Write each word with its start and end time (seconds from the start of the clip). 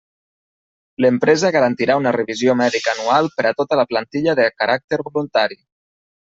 L'empresa 1.05 1.51
garantirà 1.55 1.97
una 2.01 2.15
revisió 2.17 2.57
mèdica 2.63 2.95
anual 2.97 3.31
per 3.37 3.47
a 3.51 3.53
tota 3.61 3.81
la 3.83 3.87
plantilla 3.93 4.39
de 4.43 4.51
caràcter 4.65 5.03
voluntari. 5.07 5.63